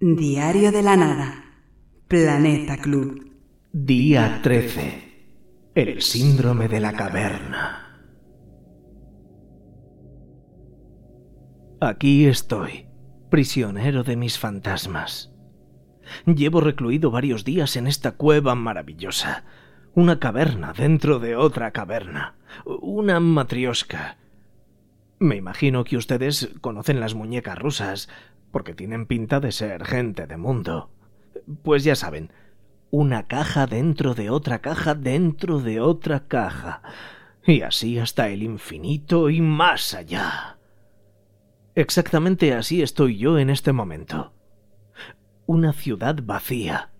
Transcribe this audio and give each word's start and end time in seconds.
Diario 0.00 0.72
de 0.72 0.82
la 0.82 0.96
nada. 0.96 1.44
Planeta 2.08 2.78
Club. 2.78 3.30
Día 3.72 4.40
13. 4.42 5.70
El 5.76 6.02
síndrome 6.02 6.66
de 6.66 6.80
la 6.80 6.92
caverna. 6.94 8.02
Aquí 11.80 12.26
estoy, 12.26 12.88
prisionero 13.30 14.02
de 14.02 14.16
mis 14.16 14.36
fantasmas. 14.36 15.32
Llevo 16.26 16.60
recluido 16.60 17.12
varios 17.12 17.44
días 17.44 17.76
en 17.76 17.86
esta 17.86 18.16
cueva 18.16 18.56
maravillosa. 18.56 19.44
Una 19.94 20.18
caverna 20.18 20.72
dentro 20.72 21.20
de 21.20 21.36
otra 21.36 21.70
caverna. 21.70 22.34
Una 22.64 23.20
matriosca. 23.20 24.18
Me 25.20 25.36
imagino 25.36 25.84
que 25.84 25.96
ustedes 25.96 26.50
conocen 26.60 26.98
las 26.98 27.14
muñecas 27.14 27.56
rusas, 27.58 28.08
porque 28.54 28.72
tienen 28.72 29.06
pinta 29.06 29.40
de 29.40 29.50
ser 29.50 29.84
gente 29.84 30.28
de 30.28 30.36
mundo. 30.36 30.88
Pues 31.64 31.82
ya 31.82 31.96
saben, 31.96 32.30
una 32.92 33.24
caja 33.26 33.66
dentro 33.66 34.14
de 34.14 34.30
otra 34.30 34.60
caja 34.60 34.94
dentro 34.94 35.58
de 35.58 35.80
otra 35.80 36.28
caja, 36.28 36.80
y 37.44 37.62
así 37.62 37.98
hasta 37.98 38.28
el 38.28 38.44
infinito 38.44 39.28
y 39.28 39.40
más 39.40 39.92
allá. 39.92 40.58
Exactamente 41.74 42.54
así 42.54 42.80
estoy 42.80 43.18
yo 43.18 43.40
en 43.40 43.50
este 43.50 43.72
momento. 43.72 44.32
Una 45.46 45.72
ciudad 45.72 46.20
vacía, 46.22 46.90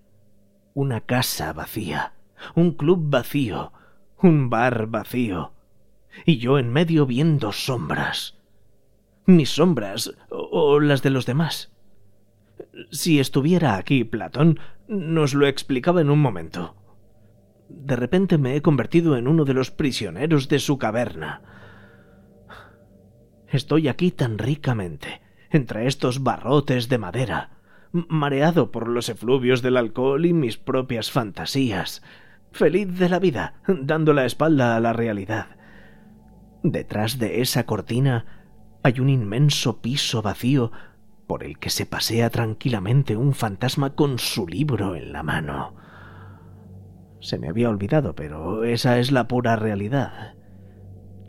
una 0.75 1.03
casa 1.03 1.53
vacía, 1.53 2.15
un 2.57 2.73
club 2.73 3.11
vacío, 3.11 3.73
un 4.21 4.51
bar 4.51 4.89
vacío, 4.89 5.53
y 6.27 6.39
yo 6.39 6.59
en 6.59 6.73
medio 6.73 7.07
viendo 7.07 7.53
sombras. 7.53 8.41
Mis 9.27 9.51
sombras 9.51 10.15
o 10.29 10.81
las 10.81 11.03
de 11.03 11.11
los 11.11 11.25
demás. 11.25 11.73
Si 12.91 13.21
estuviera 13.21 13.77
aquí 13.77 14.05
Platón, 14.05 14.59
nos 14.87 15.35
lo 15.35 15.47
explicaba 15.47 16.01
en 16.01 16.11
un 16.11 16.21
momento. 16.21 16.77
De 17.69 17.97
repente 17.97 18.39
me 18.39 18.57
he 18.57 18.63
convertido 18.63 19.17
en 19.17 19.27
uno 19.27 19.45
de 19.45 19.55
los 19.55 19.71
prisioneros 19.71 20.49
de 20.49 20.59
su 20.59 20.79
caverna. 20.79 21.43
Estoy 23.49 23.89
aquí 23.89 24.11
tan 24.11 24.39
ricamente, 24.39 25.23
entre 25.51 25.87
estos 25.87 26.23
barrotes 26.23 26.89
de 26.89 26.99
madera, 26.99 27.59
mareado 27.93 28.71
por 28.71 28.89
los 28.89 29.09
efluvios 29.09 29.63
del 29.63 29.77
alcohol 29.77 30.27
y 30.27 30.33
mis 30.33 30.59
propias 30.59 31.11
fantasías, 31.11 32.03
feliz 32.53 32.99
de 32.99 33.09
la 33.09 33.19
vida, 33.19 33.63
dando 33.67 34.13
la 34.13 34.27
espalda 34.27 34.77
a 34.77 34.81
la 34.81 34.93
realidad. 34.93 35.57
Detrás 36.63 37.19
de 37.19 37.41
esa 37.41 37.65
cortina 37.65 38.44
hay 38.85 39.01
un 39.01 39.09
inmenso 39.09 39.81
piso 39.81 40.21
vacío 40.21 40.71
por 41.27 41.43
el 41.43 41.59
que 41.59 41.71
se 41.71 41.87
pasea 41.87 42.29
tranquilamente 42.29 43.17
un 43.17 43.33
fantasma 43.33 43.95
con 43.95 44.19
su 44.19 44.47
libro 44.47 44.95
en 44.95 45.11
la 45.11 45.23
mano. 45.23 45.75
Se 47.19 47.39
me 47.39 47.49
había 47.49 47.71
olvidado, 47.71 48.15
pero 48.15 48.63
esa 48.63 48.99
es 48.99 49.11
la 49.11 49.27
pura 49.27 49.57
realidad. 49.57 50.35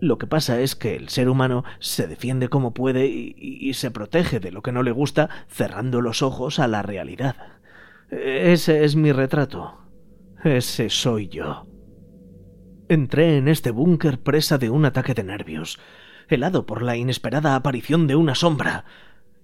Lo 0.02 0.18
que 0.18 0.28
pasa 0.28 0.59
es 0.59 0.75
que 0.75 0.97
el 0.97 1.07
ser 1.07 1.29
humano 1.29 1.63
se 1.79 2.07
defiende 2.07 2.50
como 2.50 2.74
puede 2.74 3.07
y, 3.07 3.74
se 3.74 3.90
protege 3.90 4.41
de 4.41 4.52
lo 4.52 4.62
que 4.62 4.74
no 4.74 4.84
le 4.84 4.91
gusta 4.91 5.29
cerrando 5.47 6.02
los 6.02 6.22
ojos 6.22 6.59
a 6.59 6.68
la 6.68 6.81
realidad. 6.81 7.38
Ese 8.12 8.84
es 8.84 8.97
mi 8.97 9.13
retrato. 9.13 9.78
Ese 10.44 10.90
soy 10.90 11.29
yo. 11.29 11.66
Entré 12.90 13.38
en 13.38 13.47
este 13.47 13.72
búnker 13.72 14.19
presa 14.19 14.58
de 14.58 14.69
un 14.69 14.84
ataque 14.84 15.13
de 15.13 15.24
nervios, 15.24 15.79
helado 16.28 16.66
por 16.66 16.81
la 16.81 16.97
inesperada 16.97 17.56
aparición 17.56 18.08
de 18.08 18.16
una 18.16 18.36
sombra, 18.36 18.86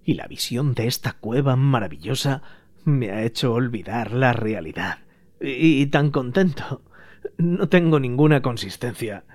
y 0.04 0.16
la 0.16 0.28
visión 0.28 0.74
de 0.74 0.88
esta 0.88 1.14
cueva 1.14 1.56
maravillosa 1.56 2.42
me 2.84 3.12
ha 3.12 3.24
hecho 3.24 3.54
olvidar 3.54 4.12
la 4.12 4.34
realidad. 4.34 5.00
Y, 5.40 5.86
tan 5.88 6.12
contento. 6.12 6.82
No 7.38 7.70
tengo 7.70 8.00
ninguna 8.00 8.42
consistencia. 8.42 9.26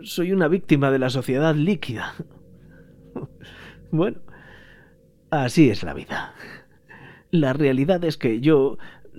Soy 0.00 0.32
una 0.32 0.48
víctima 0.48 0.90
de 0.90 0.98
la 0.98 1.10
sociedad 1.10 1.54
líquida. 1.54 2.14
Bueno, 3.90 4.18
así 5.30 5.70
es 5.70 5.82
la 5.82 5.94
vida. 5.94 6.34
La 7.30 7.54
realidad 7.54 8.04
es 8.04 8.18
que 8.18 8.40
yo 8.40 8.76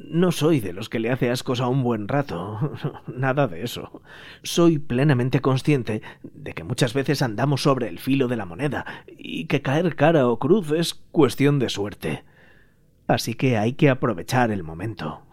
no 0.08 0.32
soy 0.32 0.60
de 0.60 0.74
los 0.74 0.90
que 0.90 1.00
le 1.00 1.12
hace 1.12 1.30
ascos 1.30 1.62
a 1.62 1.68
un 1.68 1.84
buen 1.84 2.08
rato, 2.08 2.72
nada 3.08 3.48
de 3.48 3.64
eso. 3.64 4.02
Soy 4.44 4.80
plenamente 4.80 5.42
consciente 5.42 6.02
de 6.24 6.54
que 6.54 6.64
muchas 6.64 6.94
veces 6.94 7.22
andamos 7.22 7.64
sobre 7.64 7.88
el 7.88 8.00
filo 8.00 8.28
de 8.28 8.38
la 8.38 8.46
moneda 8.46 8.86
y 9.18 9.46
que 9.46 9.62
caer 9.62 9.96
cara 9.96 10.28
o 10.28 10.40
cruz 10.40 10.72
es 10.72 10.94
cuestión 10.94 11.60
de 11.60 11.70
suerte. 11.70 12.24
Así 13.08 13.34
que 13.34 13.58
hay 13.58 13.74
que 13.74 13.90
aprovechar 13.90 14.52
el 14.52 14.64
momento. 14.64 15.24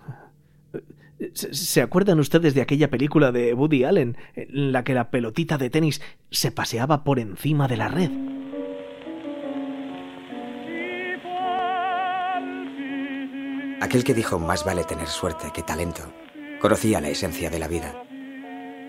¿Se 1.33 1.81
acuerdan 1.81 2.21
ustedes 2.21 2.54
de 2.54 2.60
aquella 2.60 2.91
película 2.91 3.33
de 3.33 3.54
Woody 3.54 3.84
Allen 3.84 4.16
en 4.34 4.72
la 4.72 4.84
que 4.84 4.94
la 4.94 5.10
pelotita 5.10 5.56
de 5.56 5.71
tenis 5.71 6.03
se 6.31 6.53
paseaba 6.53 7.04
por 7.04 7.19
encima 7.19 7.69
de 7.69 7.77
la 7.77 7.88
red? 7.88 8.10
Aquel 13.86 14.02
que 14.02 14.14
dijo 14.14 14.41
más 14.41 14.64
vale 14.64 14.82
tener 14.82 15.06
suerte 15.06 15.52
que 15.52 15.62
talento, 15.62 16.12
conocía 16.60 17.00
la 17.00 17.08
esencia 17.08 17.50
de 17.50 17.60
la 17.60 17.69
vida. 17.69 17.94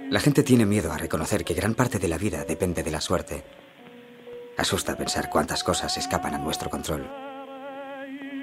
La 0.09 0.19
gente 0.19 0.41
tiene 0.41 0.65
miedo 0.65 0.91
a 0.91 0.97
reconocer 0.97 1.45
que 1.45 1.53
gran 1.53 1.75
parte 1.75 1.99
de 1.99 2.07
la 2.07 2.17
vida 2.17 2.45
depende 2.45 2.81
de 2.81 2.89
la 2.89 2.99
suerte. 2.99 3.43
Asusta 4.57 4.97
pensar 4.97 5.29
cuántas 5.29 5.63
cosas 5.63 5.95
escapan 5.97 6.33
a 6.33 6.39
nuestro 6.39 6.71
control. 6.71 7.07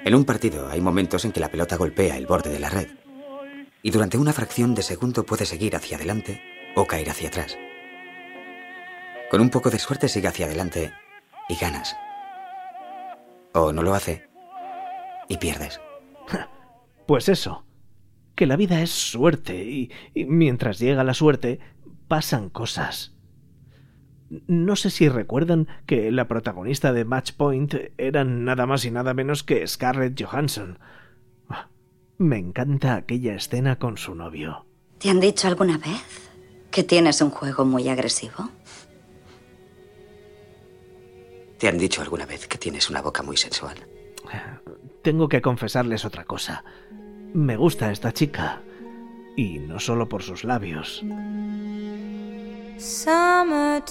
En 0.04 0.15
un 0.15 0.25
partido 0.25 0.69
hay 0.70 0.81
momentos 0.81 1.25
en 1.25 1.32
que 1.32 1.41
la 1.41 1.50
pelota 1.50 1.75
golpea 1.75 2.16
el 2.16 2.28
borde 2.28 2.50
de 2.50 2.60
la 2.60 2.71
red 2.71 2.86
y 3.82 3.91
durante 3.91 4.16
una 4.16 4.32
fracción 4.32 4.76
de 4.76 4.82
segundo 4.82 5.26
puede 5.26 5.47
seguir 5.47 5.75
hacia 5.75 5.97
adelante 5.97 6.41
o 6.76 6.86
caer 6.86 7.10
hacia 7.10 7.31
atrás. 7.31 7.59
Con 9.28 9.41
un 9.41 9.50
poco 9.50 9.71
de 9.71 9.81
suerte 9.81 10.09
sigue 10.09 10.28
hacia 10.28 10.47
adelante 10.47 10.92
y 11.48 11.56
ganas. 11.56 11.97
O 13.54 13.72
no 13.72 13.82
lo 13.82 13.92
hace 13.92 14.28
y 15.28 15.36
pierdes. 15.38 15.81
Pues 17.06 17.28
eso, 17.28 17.64
que 18.34 18.46
la 18.46 18.56
vida 18.56 18.80
es 18.80 18.90
suerte 18.90 19.62
y, 19.64 19.90
mientras 20.14 20.78
llega 20.78 21.04
la 21.04 21.14
suerte 21.14 21.60
pasan 22.08 22.50
cosas. 22.50 23.14
No 24.46 24.74
sé 24.74 24.90
si 24.90 25.08
recuerdan 25.08 25.68
que 25.86 26.10
la 26.10 26.28
protagonista 26.28 26.92
de 26.92 27.04
Match 27.04 27.32
Point 27.32 27.74
era 27.98 28.24
nada 28.24 28.66
más 28.66 28.84
y 28.84 28.90
nada 28.90 29.14
menos 29.14 29.44
que 29.44 29.66
Scarlett 29.66 30.20
Johansson. 30.20 30.78
Me 32.16 32.38
encanta 32.38 32.94
aquella 32.94 33.34
escena 33.34 33.78
con 33.78 33.98
su 33.98 34.14
novio. 34.14 34.66
¿Te 34.98 35.10
han 35.10 35.20
dicho 35.20 35.46
alguna 35.46 35.78
vez 35.78 36.30
que 36.70 36.84
tienes 36.84 37.20
un 37.20 37.30
juego 37.30 37.64
muy 37.64 37.88
agresivo? 37.88 38.50
¿Te 41.58 41.68
han 41.68 41.78
dicho 41.78 42.02
alguna 42.02 42.26
vez 42.26 42.46
que 42.46 42.58
tienes 42.58 42.88
una 42.88 43.02
boca 43.02 43.22
muy 43.22 43.36
sensual? 43.36 43.76
Tengo 45.04 45.28
que 45.28 45.42
confesarles 45.42 46.06
otra 46.06 46.24
cosa. 46.24 46.65
Me 47.34 47.56
gusta 47.56 47.92
esta 47.92 48.12
chica. 48.12 48.62
Y 49.36 49.59
no 49.59 49.78
solo 49.78 50.09
por 50.09 50.22
sus 50.22 50.45
labios. 50.45 51.04
Summertime 52.78 53.84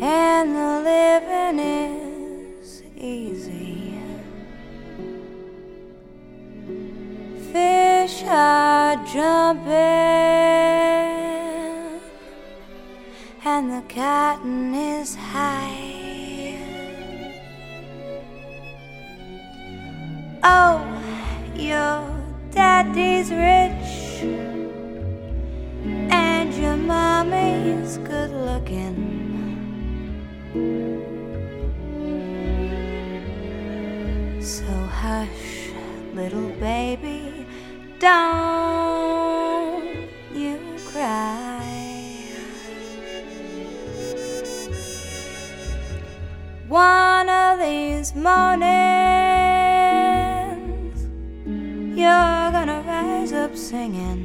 And 0.00 0.56
the 0.56 0.80
living 0.82 1.58
is 1.58 2.82
easy. 2.96 4.00
Fish 7.52 8.24
are 8.26 8.96
jumping 9.04 9.70
And 13.44 13.70
the 13.70 13.82
cotton 13.94 14.74
is 14.74 15.14
high. 15.14 15.79
Oh, 20.42 20.80
your 21.54 22.08
daddy's 22.50 23.30
rich, 23.30 24.22
and 26.10 26.54
your 26.54 26.76
mommy's 26.76 27.98
good 27.98 28.30
looking. 28.30 29.18
So 34.40 34.64
hush, 34.64 35.72
little 36.14 36.48
baby, 36.58 37.46
don't 37.98 39.84
you 40.34 40.58
cry. 40.86 41.66
One 46.66 47.28
of 47.28 47.58
these 47.58 48.14
mornings. 48.14 48.99
Singing. 53.70 54.20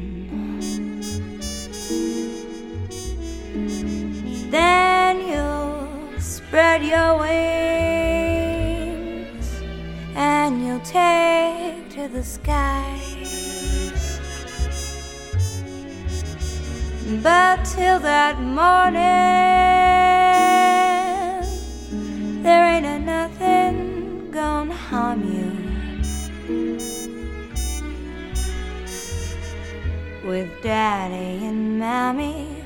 Then 4.49 5.13
you'll 5.27 6.19
spread 6.19 6.83
your 6.83 7.19
wings 7.19 8.41
and 10.15 10.65
you'll 10.65 10.79
take 10.79 11.89
to 11.91 12.07
the 12.07 12.23
sky. 12.23 12.99
But 17.21 17.65
till 17.65 17.99
that 17.99 18.41
morning, 18.41 19.03
there 22.41 22.65
ain't 22.65 22.87
a 22.87 22.97
nothing 22.97 24.31
gonna 24.31 24.73
harm 24.73 25.21
you. 25.35 25.65
With 30.25 30.49
daddy 30.63 31.45
and 31.45 31.79
mommy 31.79 32.63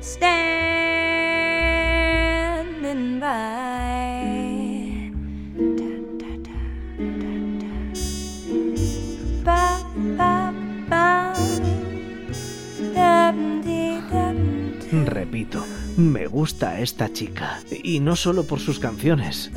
standing 0.00 0.30
by. 3.20 5.10
Ba, 9.44 9.84
ba, 10.16 10.52
ba. 10.88 11.34
Dum, 12.94 13.60
dee, 13.60 14.00
dum, 14.08 14.72
dee. 14.80 15.04
Repito, 15.04 15.66
me 15.98 16.26
gusta 16.26 16.80
esta 16.80 17.12
chica. 17.12 17.60
Y 17.70 18.00
no 18.00 18.16
solo 18.16 18.44
por 18.44 18.58
sus 18.58 18.78
canciones. 18.78 19.50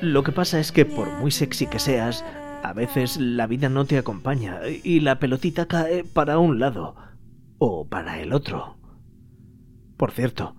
Lo 0.00 0.22
que 0.22 0.32
pasa 0.32 0.58
es 0.58 0.72
que 0.72 0.86
por 0.86 1.10
muy 1.20 1.30
sexy 1.30 1.66
que 1.66 1.78
seas, 1.78 2.24
a 2.68 2.72
veces 2.72 3.16
la 3.18 3.46
vida 3.46 3.68
no 3.68 3.84
te 3.84 3.96
acompaña 3.96 4.58
y 4.82 4.98
la 4.98 5.20
pelotita 5.20 5.66
cae 5.66 6.02
para 6.02 6.38
un 6.38 6.58
lado 6.58 6.96
o 7.58 7.86
para 7.86 8.20
el 8.20 8.32
otro. 8.32 8.76
Por 9.96 10.10
cierto, 10.10 10.56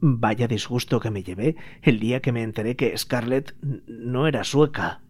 vaya 0.00 0.48
disgusto 0.48 0.98
que 0.98 1.12
me 1.12 1.22
llevé 1.22 1.54
el 1.82 2.00
día 2.00 2.20
que 2.20 2.32
me 2.32 2.42
enteré 2.42 2.74
que 2.74 2.96
Scarlett 2.98 3.54
no 3.86 4.26
era 4.26 4.42
sueca. 4.42 5.02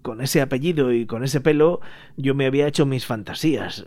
Con 0.00 0.20
ese 0.20 0.42
apellido 0.42 0.92
y 0.92 1.06
con 1.06 1.24
ese 1.24 1.40
pelo 1.40 1.80
yo 2.16 2.36
me 2.36 2.46
había 2.46 2.68
hecho 2.68 2.86
mis 2.86 3.04
fantasías. 3.04 3.86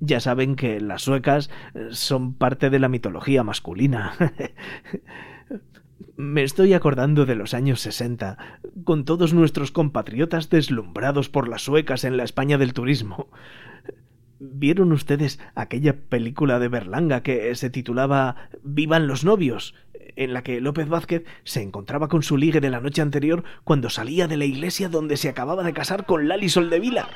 Ya 0.00 0.18
saben 0.18 0.56
que 0.56 0.80
las 0.80 1.02
suecas 1.02 1.50
son 1.90 2.34
parte 2.34 2.70
de 2.70 2.78
la 2.78 2.88
mitología 2.88 3.44
masculina. 3.44 4.14
Me 6.16 6.42
estoy 6.42 6.74
acordando 6.74 7.26
de 7.26 7.34
los 7.34 7.54
años 7.54 7.80
60, 7.80 8.38
con 8.84 9.04
todos 9.04 9.34
nuestros 9.34 9.70
compatriotas 9.70 10.50
deslumbrados 10.50 11.28
por 11.28 11.48
las 11.48 11.62
suecas 11.62 12.04
en 12.04 12.16
la 12.16 12.24
España 12.24 12.58
del 12.58 12.72
turismo. 12.72 13.28
¿Vieron 14.38 14.92
ustedes 14.92 15.38
aquella 15.54 15.96
película 15.96 16.58
de 16.58 16.68
Berlanga 16.68 17.22
que 17.22 17.54
se 17.54 17.70
titulaba 17.70 18.48
Vivan 18.62 19.06
los 19.06 19.24
novios? 19.24 19.74
en 20.16 20.34
la 20.34 20.42
que 20.42 20.60
López 20.60 20.88
Vázquez 20.88 21.24
se 21.44 21.62
encontraba 21.62 22.08
con 22.08 22.22
su 22.22 22.36
ligue 22.36 22.60
de 22.60 22.68
la 22.68 22.80
noche 22.80 23.00
anterior 23.00 23.44
cuando 23.64 23.88
salía 23.88 24.28
de 24.28 24.36
la 24.36 24.44
iglesia 24.44 24.90
donde 24.90 25.16
se 25.16 25.30
acababa 25.30 25.62
de 25.62 25.72
casar 25.72 26.04
con 26.04 26.28
Lali 26.28 26.50
Soldevila. 26.50 27.08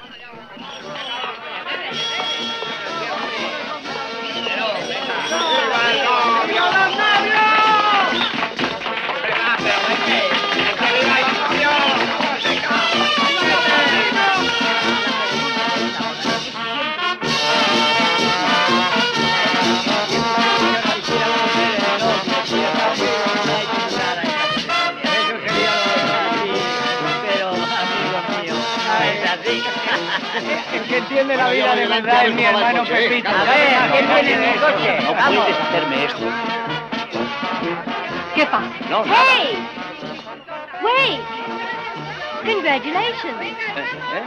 Que 30.97 31.03
entiende 31.03 31.37
la 31.37 31.51
vida 31.51 31.77
de 31.77 31.87
verdad 31.87 32.27
es 32.27 32.35
mi 32.35 32.45
hermano 32.45 32.85
Pepito. 32.85 33.29
A 33.29 33.45
ver, 33.45 33.91
¿quién 33.93 34.15
viene 34.15 34.33
en 34.33 34.43
el 34.45 34.61
coche? 34.61 34.99
No 35.03 35.15
puedes 35.15 35.61
hacerme 35.61 36.05
esto. 36.05 36.27
¿Qué 38.35 38.47
pasa? 38.47 38.71
No. 38.89 39.05
Hey! 39.05 39.59
Wait! 40.83 41.21
Congratulations. 42.45 43.41
¿Eh? 43.43 44.23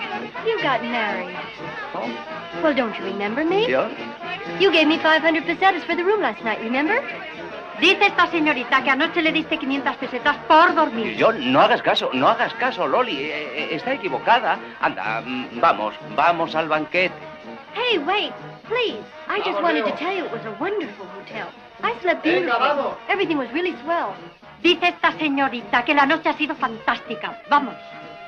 You 0.45 0.61
got 0.61 0.83
married. 0.83 1.35
¿Oh? 1.95 2.07
Well, 2.61 2.75
don't 2.75 2.95
you 2.99 3.05
remember 3.05 3.43
me? 3.43 3.67
¿Yo? 3.67 3.87
You 4.59 4.71
gave 4.71 4.87
me 4.87 4.97
500 4.97 5.45
pesetas 5.45 5.83
for 5.85 5.95
the 5.95 6.03
room 6.03 6.21
last 6.21 6.43
night, 6.43 6.59
remember? 6.61 7.01
Dice 7.79 8.07
esta 8.07 8.27
señorita 8.27 8.83
que 8.83 8.89
anoche 8.89 9.21
le 9.21 9.31
diste 9.31 9.57
500 9.57 9.95
pesetas 9.97 10.35
por 10.47 10.75
dormir. 10.75 11.15
Yo, 11.15 11.31
no 11.31 11.61
hagas 11.61 11.81
caso, 11.81 12.09
no 12.13 12.27
hagas 12.27 12.53
caso, 12.55 12.87
Loli. 12.87 13.17
eh, 13.17 13.51
eh, 13.55 13.67
Está 13.71 13.93
equivocada. 13.93 14.59
Anda, 14.81 15.21
mm, 15.25 15.59
vamos, 15.59 15.95
vamos 16.15 16.55
al 16.55 16.67
banquete. 16.67 17.15
Hey, 17.73 17.97
wait, 17.99 18.33
please. 18.67 18.99
I 19.29 19.39
just 19.41 19.61
wanted 19.61 19.85
to 19.85 19.91
tell 19.97 20.13
you 20.13 20.25
it 20.25 20.31
was 20.31 20.45
a 20.45 20.51
wonderful 20.59 21.05
hotel. 21.15 21.47
I 21.81 21.93
slept 22.01 22.23
beautifully. 22.23 22.93
Everything 23.07 23.37
was 23.37 23.49
really 23.53 23.73
swell. 23.83 24.13
Dice 24.61 24.89
esta 24.89 25.11
señorita 25.13 25.85
que 25.85 25.93
la 25.93 26.05
noche 26.05 26.29
ha 26.29 26.33
sido 26.33 26.55
fantástica. 26.55 27.39
Vamos, 27.49 27.75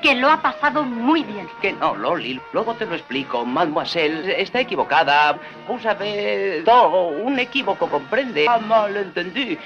que 0.02 0.14
lo 0.14 0.28
ha 0.30 0.42
pasado 0.42 0.82
muy 0.84 1.22
bien. 1.24 1.48
Que 1.62 1.72
no, 1.72 1.94
Loli, 1.96 2.40
luego 2.52 2.74
te 2.74 2.84
lo 2.86 2.94
explico. 2.94 3.46
Mademoiselle 3.46 4.40
está 4.42 4.60
equivocada. 4.60 5.38
Savez, 5.82 6.64
todo 6.64 7.08
un 7.08 7.38
equívoco, 7.38 7.88
comprende. 7.88 8.46
Ah, 8.48 8.58
malentendí. 8.58 9.56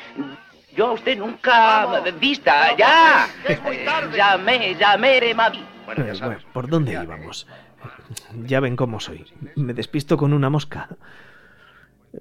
Yo 0.77 0.89
a 0.89 0.93
usted 0.93 1.17
nunca... 1.19 2.03
¡Vista, 2.21 2.77
ya! 2.77 3.27
Eh, 3.49 3.59
Llamé, 4.17 4.75
llamé 4.77 5.21
de 5.21 5.35
ma... 5.35 5.51
Bueno, 5.87 6.05
ya 6.07 6.13
Eh, 6.13 6.17
sabes. 6.17 6.21
bueno, 6.43 6.53
¿Por 6.53 6.69
dónde 6.69 6.93
íbamos? 6.93 7.47
Ya 8.45 8.61
ven 8.61 8.77
cómo 8.77 9.01
soy. 9.01 9.25
Me 9.57 9.73
despisto 9.75 10.17
con 10.17 10.33
una 10.35 10.51
mosca. 10.51 10.89
Eh, 12.13 12.19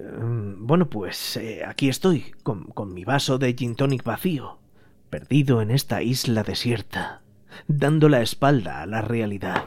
Bueno, 0.57 0.87
pues 0.87 1.37
eh, 1.37 1.63
aquí 1.67 1.89
estoy, 1.89 2.31
con, 2.43 2.63
con 2.65 2.93
mi 2.93 3.03
vaso 3.03 3.37
de 3.37 3.53
gin 3.53 3.75
tonic 3.75 4.03
vacío, 4.03 4.57
perdido 5.09 5.61
en 5.61 5.69
esta 5.71 6.01
isla 6.01 6.43
desierta, 6.43 7.21
dando 7.67 8.09
la 8.09 8.21
espalda 8.21 8.81
a 8.81 8.85
la 8.85 9.01
realidad. 9.01 9.65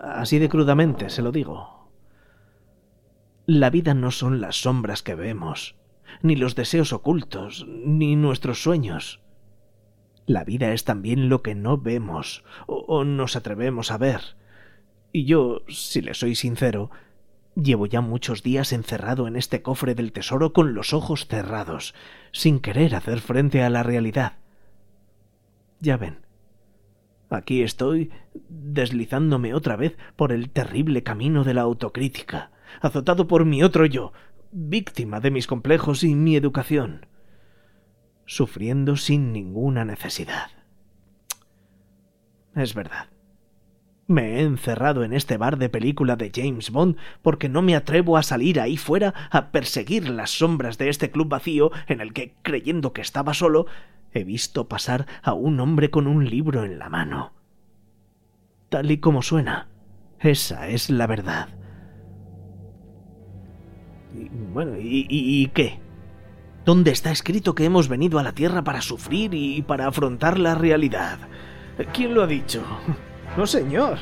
Así 0.00 0.38
de 0.38 0.48
crudamente 0.48 1.10
se 1.10 1.22
lo 1.22 1.32
digo. 1.32 1.90
La 3.46 3.70
vida 3.70 3.94
no 3.94 4.10
son 4.10 4.40
las 4.40 4.62
sombras 4.62 5.02
que 5.02 5.14
vemos, 5.14 5.76
ni 6.22 6.36
los 6.36 6.54
deseos 6.54 6.92
ocultos, 6.92 7.66
ni 7.68 8.16
nuestros 8.16 8.62
sueños. 8.62 9.20
La 10.26 10.42
vida 10.42 10.72
es 10.72 10.84
también 10.84 11.28
lo 11.28 11.42
que 11.42 11.54
no 11.54 11.78
vemos 11.78 12.44
o, 12.66 12.84
o 12.88 13.04
nos 13.04 13.36
atrevemos 13.36 13.90
a 13.92 13.98
ver. 13.98 14.20
Y 15.12 15.24
yo, 15.24 15.62
si 15.68 16.02
le 16.02 16.14
soy 16.14 16.34
sincero, 16.34 16.90
llevo 17.54 17.86
ya 17.86 18.00
muchos 18.00 18.42
días 18.42 18.72
encerrado 18.72 19.26
en 19.26 19.36
este 19.36 19.62
cofre 19.62 19.94
del 19.94 20.12
tesoro 20.12 20.52
con 20.52 20.74
los 20.74 20.92
ojos 20.92 21.26
cerrados, 21.26 21.94
sin 22.32 22.60
querer 22.60 22.94
hacer 22.94 23.20
frente 23.20 23.62
a 23.62 23.70
la 23.70 23.82
realidad. 23.82 24.34
Ya 25.80 25.96
ven, 25.96 26.25
aquí 27.36 27.62
estoy 27.62 28.10
deslizándome 28.48 29.54
otra 29.54 29.76
vez 29.76 29.96
por 30.16 30.32
el 30.32 30.50
terrible 30.50 31.02
camino 31.02 31.44
de 31.44 31.54
la 31.54 31.62
autocrítica, 31.62 32.50
azotado 32.80 33.28
por 33.28 33.44
mi 33.44 33.62
otro 33.62 33.86
yo, 33.86 34.12
víctima 34.50 35.20
de 35.20 35.30
mis 35.30 35.46
complejos 35.46 36.02
y 36.02 36.14
mi 36.14 36.36
educación 36.36 37.06
sufriendo 38.26 38.96
sin 38.96 39.32
ninguna 39.32 39.84
necesidad. 39.84 40.50
Es 42.54 42.74
verdad. 42.74 43.08
Me 44.08 44.36
he 44.36 44.42
encerrado 44.42 45.02
en 45.02 45.12
este 45.12 45.36
bar 45.36 45.58
de 45.58 45.68
película 45.68 46.16
de 46.16 46.30
James 46.32 46.70
Bond 46.70 46.96
porque 47.22 47.48
no 47.48 47.60
me 47.62 47.74
atrevo 47.74 48.16
a 48.16 48.22
salir 48.22 48.60
ahí 48.60 48.76
fuera 48.76 49.14
a 49.30 49.50
perseguir 49.50 50.08
las 50.08 50.30
sombras 50.30 50.78
de 50.78 50.88
este 50.88 51.10
club 51.10 51.28
vacío 51.28 51.72
en 51.88 52.00
el 52.00 52.12
que, 52.12 52.34
creyendo 52.42 52.92
que 52.92 53.00
estaba 53.00 53.34
solo, 53.34 53.66
he 54.16 54.24
visto 54.24 54.68
pasar 54.68 55.06
a 55.22 55.32
un 55.32 55.60
hombre 55.60 55.90
con 55.90 56.06
un 56.06 56.28
libro 56.28 56.64
en 56.64 56.78
la 56.78 56.88
mano. 56.88 57.32
Tal 58.68 58.90
y 58.90 58.98
como 58.98 59.22
suena, 59.22 59.68
esa 60.20 60.68
es 60.68 60.90
la 60.90 61.06
verdad. 61.06 61.48
Bueno, 64.52 64.72
¿y, 64.78 65.46
qué? 65.54 65.80
donde 66.64 66.90
está 66.90 67.12
escrito 67.12 67.54
que 67.54 67.64
hemos 67.64 67.88
venido 67.88 68.18
a 68.18 68.24
la 68.24 68.32
Tierra 68.32 68.64
para 68.64 68.80
sufrir 68.80 69.34
y 69.34 69.62
para 69.62 69.86
afrontar 69.86 70.38
la 70.38 70.56
realidad. 70.56 71.18
¿Quién 71.92 72.12
lo 72.12 72.22
ha 72.22 72.26
dicho? 72.26 72.62
No, 73.36 73.46
señor. 73.46 73.98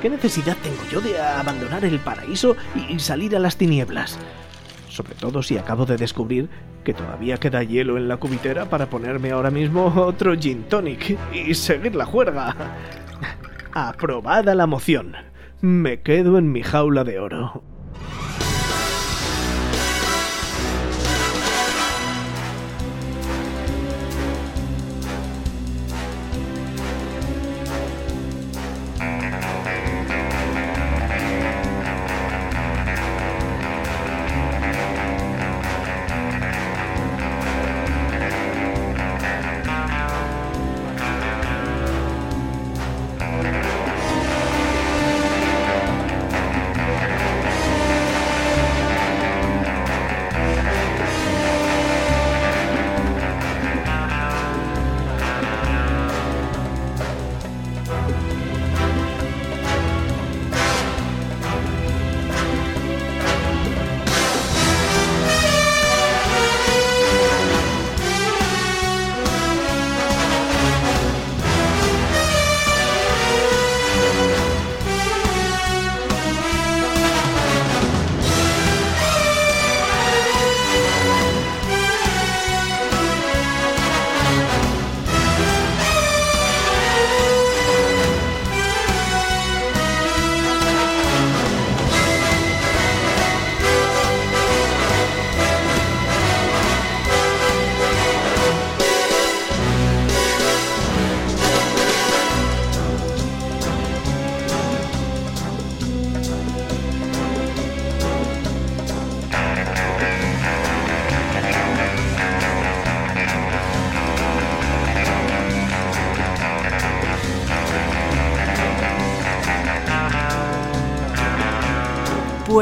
¿Qué 0.00 0.08
necesidad 0.08 0.56
tengo 0.62 0.82
yo 0.90 1.00
de 1.00 1.20
abandonar 1.20 1.84
el 1.84 1.98
paraíso 1.98 2.56
y 2.88 2.98
salir 3.00 3.34
a 3.34 3.38
las 3.38 3.56
tinieblas? 3.56 4.18
Sobre 4.94 5.16
todo 5.16 5.42
si 5.42 5.58
acabo 5.58 5.86
de 5.86 5.96
descubrir 5.96 6.48
que 6.84 6.94
todavía 6.94 7.38
queda 7.38 7.64
hielo 7.64 7.96
en 7.96 8.06
la 8.06 8.16
cubitera 8.16 8.66
para 8.66 8.86
ponerme 8.86 9.32
ahora 9.32 9.50
mismo 9.50 9.86
otro 9.96 10.36
gin 10.38 10.62
tonic 10.68 11.18
y 11.32 11.52
seguir 11.54 11.96
la 11.96 12.04
juerga. 12.04 12.54
Aprobada 13.72 14.54
la 14.54 14.68
moción. 14.68 15.16
Me 15.60 16.00
quedo 16.02 16.38
en 16.38 16.52
mi 16.52 16.62
jaula 16.62 17.02
de 17.02 17.18
oro. 17.18 17.64